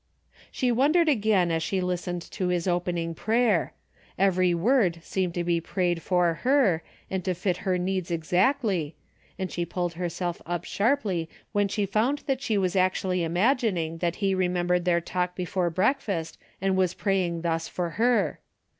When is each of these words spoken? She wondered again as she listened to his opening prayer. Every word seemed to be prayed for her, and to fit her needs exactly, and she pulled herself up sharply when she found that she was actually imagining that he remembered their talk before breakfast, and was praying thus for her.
She 0.51 0.71
wondered 0.71 1.07
again 1.07 1.51
as 1.51 1.61
she 1.61 1.79
listened 1.79 2.23
to 2.31 2.47
his 2.47 2.67
opening 2.67 3.13
prayer. 3.13 3.73
Every 4.17 4.51
word 4.51 4.99
seemed 5.03 5.35
to 5.35 5.43
be 5.43 5.61
prayed 5.61 6.01
for 6.01 6.33
her, 6.41 6.81
and 7.11 7.23
to 7.23 7.35
fit 7.35 7.57
her 7.57 7.77
needs 7.77 8.09
exactly, 8.09 8.95
and 9.37 9.51
she 9.51 9.63
pulled 9.63 9.93
herself 9.93 10.41
up 10.43 10.63
sharply 10.63 11.29
when 11.51 11.67
she 11.67 11.85
found 11.85 12.23
that 12.25 12.41
she 12.41 12.57
was 12.57 12.75
actually 12.75 13.23
imagining 13.23 13.99
that 13.99 14.15
he 14.15 14.33
remembered 14.33 14.85
their 14.85 15.01
talk 15.01 15.35
before 15.35 15.69
breakfast, 15.69 16.39
and 16.59 16.75
was 16.75 16.95
praying 16.95 17.41
thus 17.43 17.67
for 17.67 17.91
her. 17.91 18.39